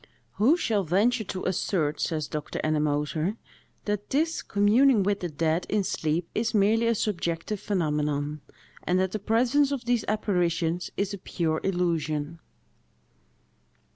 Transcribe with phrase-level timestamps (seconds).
[0.37, 2.59] "Who shall venture to assert," says Dr.
[2.63, 3.37] Ennemoser,
[3.85, 8.41] "that this communing with the dead in sleep is merely a subjective phenomenon,
[8.83, 12.39] and that the presence of these apparitions is a pure illusion?"